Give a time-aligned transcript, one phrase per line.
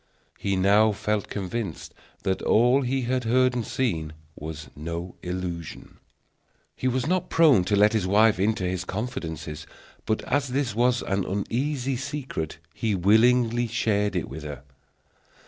[0.39, 1.93] He now felt convinced
[2.23, 5.99] that all he had heard and seen was no illusion.
[6.75, 9.67] He was not prone to let his wife into his confidence;
[10.07, 14.63] but as this was an uneasy secret, he willingly shared it with her.